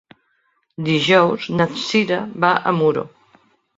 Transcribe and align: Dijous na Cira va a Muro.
Dijous 0.87 1.45
na 1.59 1.67
Cira 1.83 2.19
va 2.47 2.53
a 2.73 2.75
Muro. 2.79 3.05